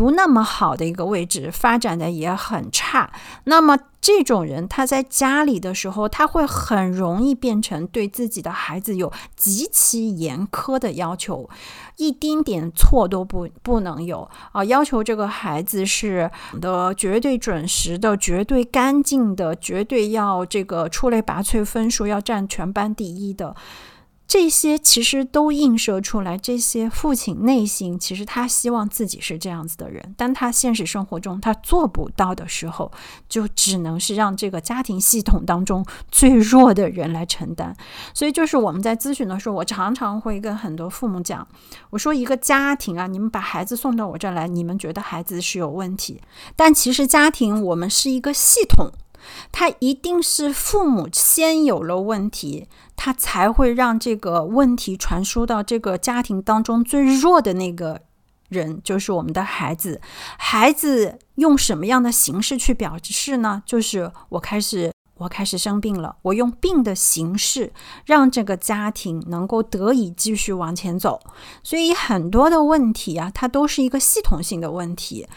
[0.00, 3.12] 不那么好的一个位置，发展的也很差。
[3.44, 11.50] 那么这种人，他在家里的时候，他会很容易变成对自己的孩子有极其严苛的要求，
[11.98, 14.64] 一丁点错都不不能有啊！
[14.64, 23.54] 要求这个孩子是的绝对准时的、绝对干净的、绝对要这个出类拔萃，分数要占全班第一的。
[24.30, 32.92] 这些其实都映射出来，这些父亲内心其实他希望自己是这样子的人，但他现实生活中他做不到的时候，
[33.28, 37.76] 就只能是让这个家庭系统当中最弱的人来承担。
[38.14, 41.44] 所以，就是我们在咨询的时候，我常常会跟很多父母讲，
[41.90, 46.20] 我说一个家庭啊，你们把孩子送到我这儿来，你们觉得孩子是有问题，
[46.54, 48.92] 但其实家庭我们是一个系统。
[49.52, 58.02] 他一定是父母先有了问题，他才会让这个问题传输到这个家庭当中最弱的那个
[58.48, 60.00] 人，就是我们的孩子。
[60.36, 63.62] 孩子用什么样的形式去表示呢？
[63.64, 67.72] 就是我开始，我开始生病了，我用病的形式
[68.06, 71.20] 让这个家庭能够得以继续往前走。
[71.62, 75.28] 所以很多的问题啊，它都是一个系统性的问题。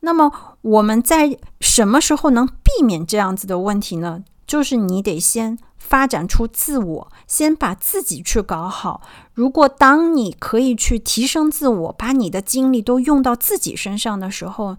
[0.00, 4.24] 那么我们在什么时候能避免这样子的问题呢？
[4.46, 9.02] 就是你得先发展出自我，先把自己去搞好。
[9.34, 14.76] 如果当你可以去提升自我，把你的精力都用到自己身上的时候，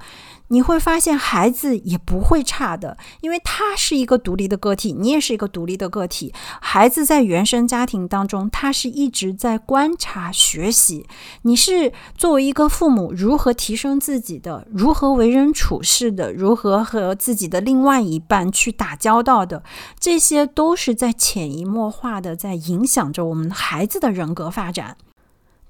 [0.51, 6.33] 你会发现孩子也不会差的，因为他是一个独立的个体，你也是一个独立的个体。
[6.59, 11.07] 孩子在原生家庭当中，他是一直在观察学习。
[11.43, 19.63] 你是作为一个父母，如何提升自己的，如何为人处事的，如何和自己的另外一半去打交道的，
[19.97, 24.97] 这些都是在潜移默化的在影响着我们孩子的人格发展。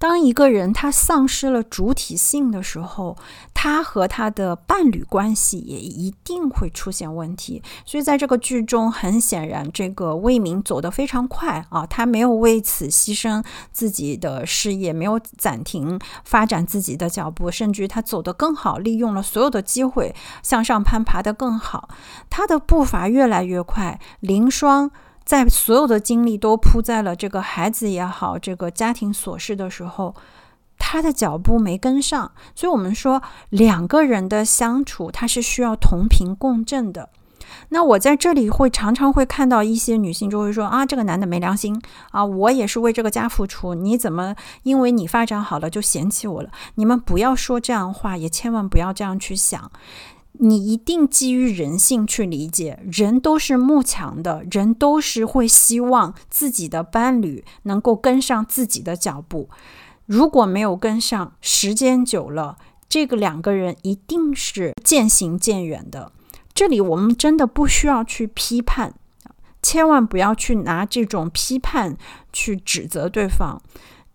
[0.01, 3.15] 当一个人他丧失了主体性的时候，
[3.53, 7.61] 他和他的伴侣关系也一定会出现问题。
[7.85, 21.89] 所以在这个剧中，很显然，这个魏明走得非常快啊，他没有为此牺牲自己的事业，没有暂停发展自己的脚步，甚至于他走得更好，利用了所有的机会向上攀爬得更好。
[22.27, 24.89] 他的步伐越来越快，林霜。
[25.23, 30.15] 在所有的精力都扑在了这个孩子也好，这个家庭琐事的时候，
[30.77, 32.31] 他的脚步没跟上。
[32.55, 37.09] 所以，我们说两个人的相处，他是需要同频共振的。
[37.69, 46.49] 那我在这里会常常会看到一些女性就会说啊，这个男的没良心啊，我也是为这个家付出，你怎么因为你发展好了就嫌弃我了？
[46.75, 49.71] 你们不要说这样话，也千万不要这样去想。
[50.43, 59.49] 你一定基于人性去理解，人都是慕强的，人都是会希望自己的伴侣能够跟上自己的脚步。
[60.07, 62.57] 如果没有跟上，时间久了，
[62.89, 66.11] 这个两个人一定是渐行渐远的。
[66.55, 68.95] 这里我们真的不需要去批判，
[69.61, 71.95] 千万不要去拿这种批判
[72.33, 73.61] 去指责对方。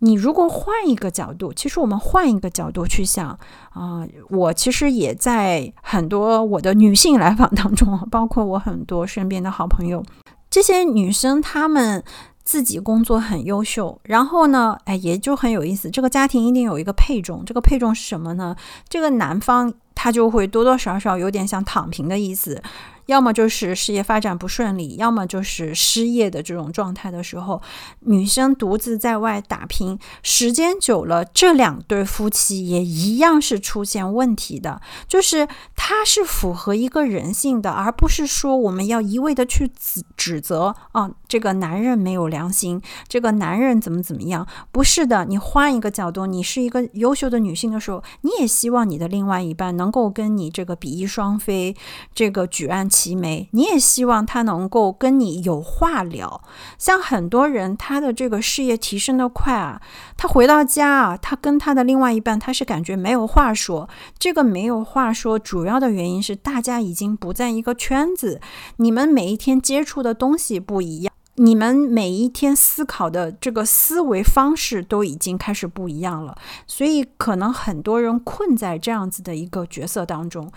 [0.00, 3.38] 你如果换一个角度，其实我们换一个角度去想
[3.70, 10.04] 啊，我其实也在很多我的女性来访当中，包括我很多身边的好朋友，
[10.50, 12.04] 这些女生她们
[12.44, 15.90] 自己工作很优秀，然后呢，哎，也就很有意思。
[15.90, 18.54] 这个家庭一定有一个配重，这个配重是什么呢？
[18.88, 22.62] 这个男方他就会多多少少有点像躺平的意思。
[23.06, 27.62] 要么就是事业发展不顺利，要么就是失业的这种状态的时候，
[28.00, 34.80] 女生独自在外打拼，时间久了，这两对夫妻也一样是出现问题的。
[35.06, 35.46] 就是
[35.76, 44.44] 它是符合一个人性的，而不是说我们要一味的去指指责啊，这个男人没有良心，这个男人怎么怎么样？
[44.72, 51.76] 不是的，你换一个角度，你是一个优秀的女性的时候，你也希望你的另外一半能够跟你这个比翼双飞，
[52.12, 52.90] 这个举案。
[52.96, 56.40] 齐眉，你也希望他能够跟你有话聊。
[56.78, 59.82] 像很多人，他的这个事业提升的快啊，
[60.16, 63.86] 他回到家啊，他跟他的另外一半，他是感觉没有话说。
[64.18, 68.40] 这个没有话说，主要的原因是大家已经不在一个圈子，
[68.76, 76.34] 你们每一天接触的东西不一样，你们每一天思考的这个思维方式都已经开始不一样了，
[76.66, 80.50] 所以可能很多人困在这样子的一个角色当中。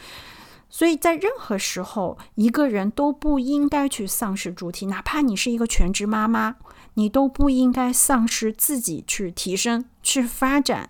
[0.70, 6.56] 所以在任何时候，一个人都不应该去丧失主体，哪怕你是一个全职妈妈，
[6.94, 10.88] 你都不应该丧失自己去提升、去发展，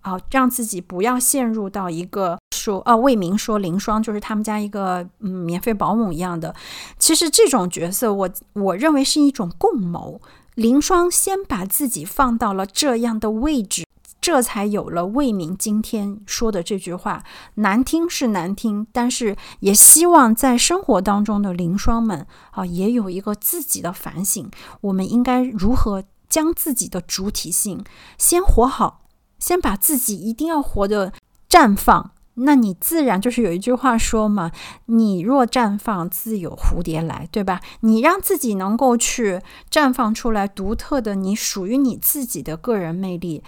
[0.00, 6.54] 啊，让自己不要陷入到一个说啊，魏明说林双就是他们家一个嗯免费保姆一样的。
[6.98, 10.20] 其实这种角色，我我认为是一种共谋。
[10.56, 13.86] 林双先把自己放到了这样的位置。
[14.20, 24.50] 这才有了魏明今天说的这句话，难听是难听，但是也希望在生活当中的灵双们啊，也有一个自己的反省。
[24.82, 27.82] 我们应该如何将自己的主体性
[28.18, 29.06] 先活好，
[29.38, 31.12] 先把自己一定要活得
[31.48, 32.12] 绽放。
[32.34, 34.50] 那你自然就是有一句话说嘛
[34.86, 39.40] ：“你若绽放，自有蝴蝶来，对吧？”你让自己能够去
[39.70, 43.42] 绽放出来独特的你属于你自己的个人魅力。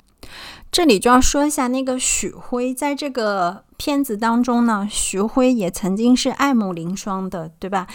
[0.73, 7.87] 这里就要说一下那个许辉，在这个片子当中呢，许辉也曾经是爱慕林双的，对吧？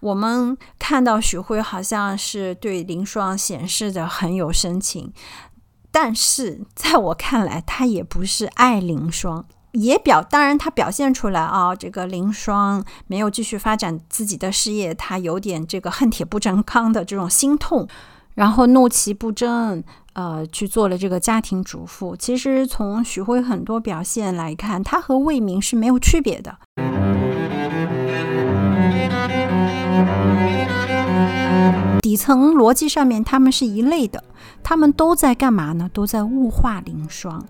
[0.00, 5.14] 我们看到许辉好像是对林双显示的很有深情，
[5.90, 17.88] 但是在我看来，他也不是爱林双，也表当然他表现出来啊，这个林双没有继续发展自己的事业，他有点这个恨铁不成钢的这种心痛，
[18.36, 19.82] 然后怒其不争。
[20.12, 22.16] 呃，去做了这个家庭主妇。
[22.16, 26.56] 其实从许辉很多表现来看，他和魏明是没有区别的。
[32.00, 34.24] 底层逻辑上面，他们是一类的。
[34.62, 35.90] 他们都在干嘛呢？
[35.92, 37.44] 都在物化林霜。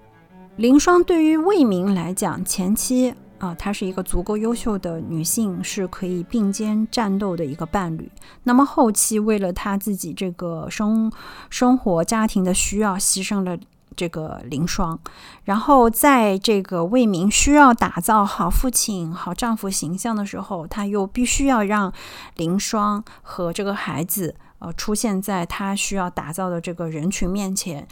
[0.57, 3.15] 林霜对于魏明来讲，前期。
[3.39, 8.11] 啊，她是一个足够优秀的女性，是可以并肩战斗的一个伴侣。
[8.45, 11.13] 那么后期为了她自己这个生
[11.51, 13.59] 生活家庭的需要，牺牲了
[13.95, 14.99] 这个林双。
[15.45, 21.93] 然后在这个魏明需要打造好父亲、好丈夫形象的时候，他又必须要让
[22.37, 27.87] 林双和这个孩子呃出现在他需要打造的这个人群面前。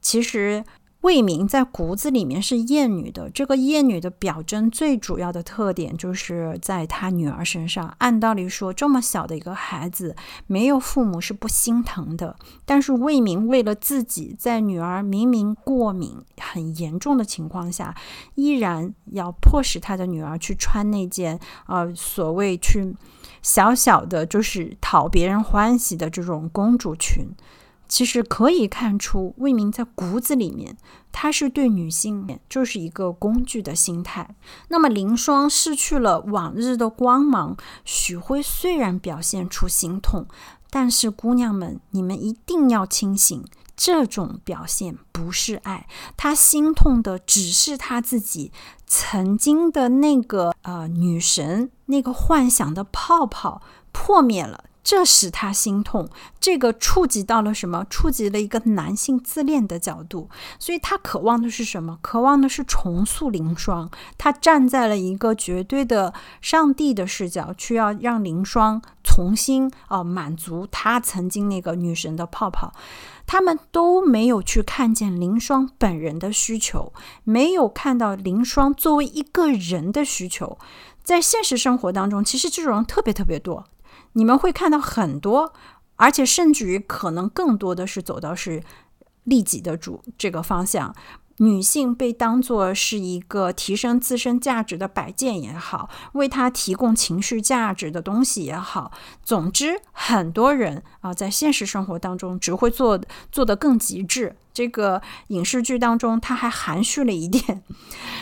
[0.00, 0.64] 其实。
[1.04, 7.94] 魏明在骨子里面是厌女的，这个厌女的表征最主要的特点就是在他女儿身上。
[7.98, 12.34] 按道理说，这么小的一个孩子没有父母是不心疼的，
[12.64, 17.94] 但是魏明为了自己，在女儿明明过敏很严重的情况下，
[18.36, 22.96] 依然要迫使他的女儿去穿那件呃所谓去
[23.42, 27.26] 小小的，就是讨别人欢喜的这种公主裙。
[27.88, 30.76] 其实可以看出，魏明在骨子里面，
[31.12, 34.34] 他是对女性就是一个工具的心态。
[34.68, 40.26] 那么林双失去了往日的光芒，许辉虽然表现出心痛，
[40.70, 43.44] 但是姑娘们，你们一定要清醒，
[43.76, 48.50] 这种表现不是爱，他心痛的只是他自己
[48.86, 53.62] 曾经的那个呃女神那个幻想的泡泡
[53.92, 54.64] 破灭了。
[54.84, 56.08] 这使他心痛，
[56.38, 57.86] 这个触及到了什么？
[57.88, 60.28] 触及了一个男性自恋的角度，
[60.58, 61.98] 所以他渴望的是什么？
[62.02, 63.90] 渴望的是重塑凌霜。
[64.18, 66.12] 他站在了一个绝对的
[66.42, 72.72] 上帝的视角，去要让凌霜重新啊满足他曾经那个女神的泡泡。
[73.26, 80.58] 他们都没有去看见凌霜本人的需求，没有看到凌霜作为一个人的需求。
[81.02, 83.64] 在现实生活当中，其实这种人特别特别多。
[84.14, 85.52] 你们会看到很多，
[85.96, 88.62] 而且甚至于可能更多的是走到是
[89.22, 90.94] 利己的主这个方向。
[91.38, 98.92] 女性被当作是一个提升自身价值的摆件也好，为她提供情绪价值的东西也好，
[99.24, 103.00] 总之，很多人啊，在现实生活当中只会做
[103.32, 104.36] 做得更极致。
[104.54, 107.62] 这个影视剧当中，他还含蓄了一点。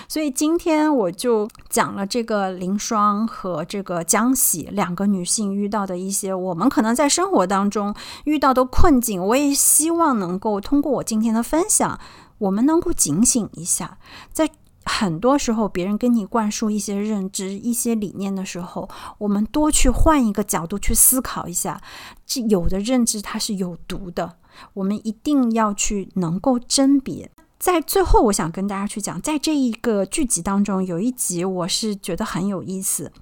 [0.09, 9.23] 所以今天我就讲了这个林霜和这个江喜两个女性遇到的一些我们可能在生活当中遇到的困境。
[9.23, 12.01] 我也希望能够通过我今天的分享。
[12.39, 13.99] 我们能够警醒一下，
[14.33, 14.51] 在
[14.85, 21.81] 很多时候，别人跟你灌输一些认知、一些理念的时候，我们多去换一个角度去思考一下。
[22.27, 24.39] 这有的认知它是有毒的，
[24.75, 27.31] 我们一定要去能够甄别。
[27.59, 33.13] 在最后，我想跟大家去讲，在这一个剧集当中，有一集我是觉得很有意思。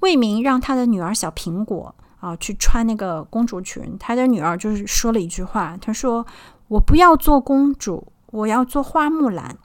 [0.00, 6.26] 魏明让他的女儿小苹果啊去穿那个公主裙，他的女儿就是说了一句话，他说
[6.68, 9.56] ：“我不要做公主。”我要做花木兰，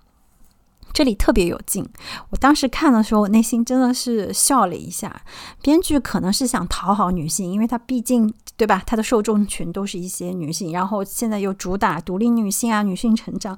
[0.94, 1.88] 这里特别有劲。
[2.30, 5.22] 我当时看的时候，我内心真的是笑了一下。
[5.62, 13.58] 编剧可能是想讨好女性，因为他毕竟对吧，他的受众群都是一些女性，然后现在又主打独立女性啊，女性成长。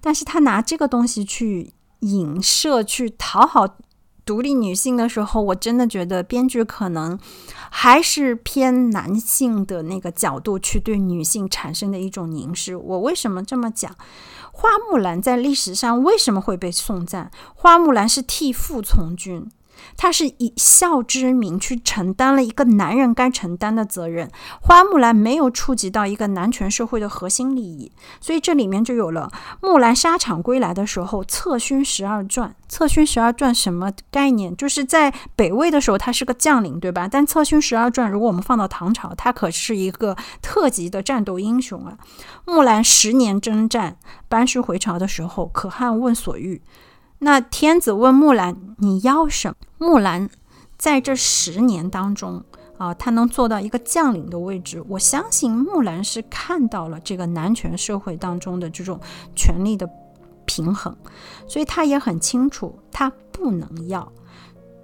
[0.00, 3.76] 但是他拿这个东西去影射、去讨好
[4.24, 7.18] 独立女性的时候，我真的觉得编剧可能
[7.70, 12.76] 还是偏男性的那个角度去对女性产生的一种凝视。
[12.76, 13.94] 我为什么这么讲？
[14.52, 17.30] 花木兰在历史上为什么会被送赞？
[17.54, 19.50] 花木兰是替父从军。
[19.96, 24.30] 他是以孝之名去承担了一个男人该承担的责任。
[24.60, 29.30] 花木兰没有触及到一个男权社会的核心利益，所以这里面就有了
[29.60, 32.54] 木兰沙场归来的时候，策勋十二转。
[32.68, 34.56] 策勋十二转什么概念？
[34.56, 37.06] 就是在北魏的时候，他是个将领，对吧？
[37.06, 41.98] 但策勋十二转，如果我们放到唐朝，他可是一个特级的战斗英雄啊。
[42.46, 46.62] 木兰十年征战，班师回朝的时候，可汗问所欲。
[47.24, 50.28] 那天子问木兰：“你要什么？”木兰
[50.76, 52.42] 在这十年当中
[52.78, 54.84] 啊，他能做到一个将领的位置。
[54.88, 58.98] 我相信木兰是看到了这个男权社会当中的这种
[59.36, 59.88] 权力的
[60.46, 60.96] 平衡，
[61.46, 64.10] 所以她也很清楚，她不能要。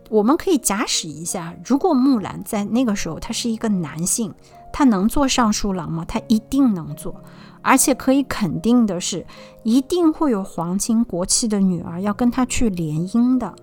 [0.08, 4.32] 我们可以假使一下，如果木兰在那个时候，他是一个男性，
[4.72, 6.04] 他能做尚书郎吗？
[6.06, 7.14] 他一定能做。
[7.60, 9.26] 而且可以肯定的是，
[9.62, 13.54] 一定会有皇亲国戚的女儿要跟他去联姻的。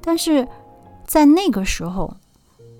[0.00, 0.46] 但是
[1.04, 2.16] 在那个时候，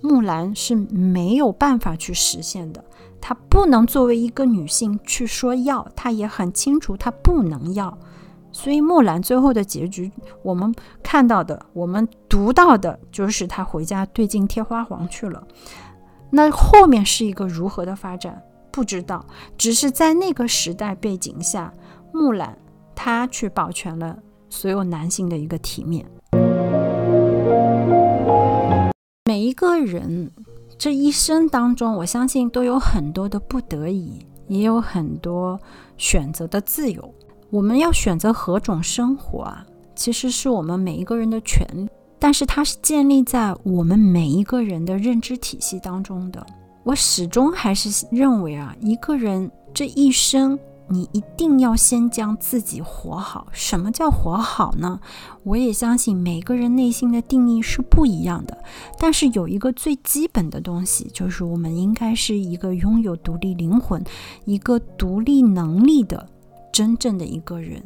[0.00, 2.82] 木兰是没有办法去实现的。
[3.20, 7.98] 她不能作为一个女性去说要，她也很清楚她不能要。
[8.52, 10.10] 所以木兰最后的结局，
[10.42, 15.46] 我们看到的，我们读到的就是她回家对镜贴花黄去了。
[16.30, 18.42] 那后面是一个如何的发展？
[18.72, 19.26] 不知道，
[19.58, 21.72] 只是在那个时代背景下，
[22.12, 22.56] 木兰
[22.94, 24.16] 她去保全了
[24.48, 26.06] 所有男性的一个体面。
[29.24, 30.30] 每一个人
[30.78, 35.60] 这一生当中，我相信都有很多的不得已，也有很多
[35.96, 37.14] 选择的自由。
[37.50, 39.66] 我们要选择何种生活啊？
[39.96, 41.88] 其实是我们每一个人的权利，
[42.20, 46.46] 但是它是建立在我们每一个人的认知体系当中的。
[46.84, 50.58] 我始终还是认为啊，一个人这一生，
[50.88, 53.46] 你一定要先将自己活好。
[53.52, 55.00] 什么叫活好呢？
[55.44, 58.56] 我也相信每个人内心的定义是不一样的。
[58.98, 64.02] 但是有一个最基本的东西，就是我们应该是一个拥有独立灵魂、
[64.44, 66.26] 一个独立能力的
[66.72, 67.82] 真正的一个人。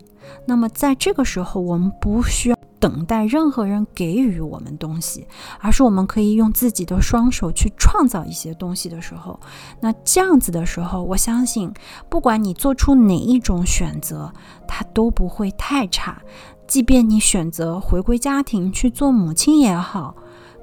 [0.47, 2.57] 那么在这个时候，我们不需要。
[2.85, 5.26] 等待任何人给予我们东西，
[5.59, 9.41] 而是我们可以用自己的双手去创造一些东西的时候，
[9.80, 11.72] 那这样子的时候，我相信，
[12.11, 14.30] 不管你做出哪一种选择，
[14.68, 16.20] 它都不会太差。
[16.66, 20.14] 即便你选择回归家庭去做母亲也好，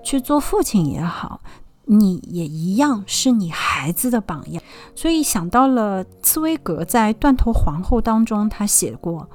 [0.03, 1.41] 去做父亲也好，
[1.85, 4.61] 你也一样是你孩子的榜样。
[4.93, 9.27] 所以想到了茨威格在《断头皇后》当中，他写过。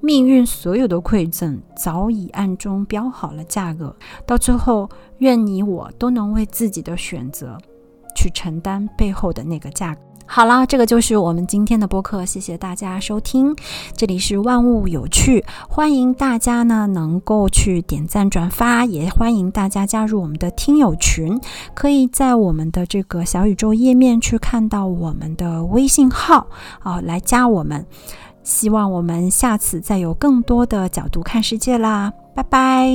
[0.00, 3.94] 命运所有的馈赠早已暗中标好了价格，
[4.24, 4.88] 到最后，
[5.18, 7.58] 愿你我都能为自己的选择
[8.14, 10.00] 去承担背后的那个价格。
[10.30, 13.56] 好了，这个就是我们今天的播客，谢谢大家收听。
[13.96, 21.40] 这里是万物有趣，欢迎大家呢能够去点赞转发，也欢迎大家加入我们的听友群，
[21.72, 26.46] 可以在我们的这个小宇宙页面去看到我们的微信号
[26.80, 27.86] 啊，来加我们。
[28.48, 32.88] 希望我们下次再有更多的角度看世界啦，拜拜。